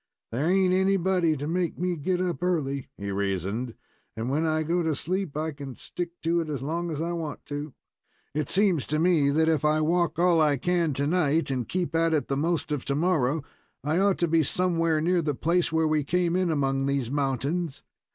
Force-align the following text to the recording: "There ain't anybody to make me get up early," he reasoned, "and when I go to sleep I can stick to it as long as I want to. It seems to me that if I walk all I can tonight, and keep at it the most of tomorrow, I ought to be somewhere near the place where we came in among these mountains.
"There 0.31 0.49
ain't 0.49 0.73
anybody 0.73 1.37
to 1.37 1.47
make 1.47 1.77
me 1.77 1.95
get 1.95 2.19
up 2.19 2.41
early," 2.41 2.89
he 2.97 3.11
reasoned, 3.11 3.75
"and 4.17 4.31
when 4.31 4.47
I 4.47 4.63
go 4.63 4.81
to 4.81 4.95
sleep 4.95 5.37
I 5.37 5.51
can 5.51 5.75
stick 5.75 6.09
to 6.23 6.39
it 6.41 6.49
as 6.49 6.63
long 6.63 6.89
as 6.89 6.99
I 6.99 7.11
want 7.11 7.45
to. 7.45 7.73
It 8.33 8.49
seems 8.49 8.87
to 8.87 8.97
me 8.97 9.29
that 9.29 9.47
if 9.47 9.63
I 9.63 9.79
walk 9.79 10.17
all 10.17 10.41
I 10.41 10.57
can 10.57 10.93
tonight, 10.93 11.51
and 11.51 11.69
keep 11.69 11.93
at 11.95 12.15
it 12.15 12.29
the 12.29 12.35
most 12.35 12.71
of 12.71 12.83
tomorrow, 12.83 13.43
I 13.83 13.99
ought 13.99 14.17
to 14.17 14.27
be 14.27 14.41
somewhere 14.41 15.01
near 15.01 15.21
the 15.21 15.35
place 15.35 15.71
where 15.71 15.87
we 15.87 16.03
came 16.03 16.35
in 16.35 16.49
among 16.49 16.87
these 16.87 17.11
mountains. 17.11 17.83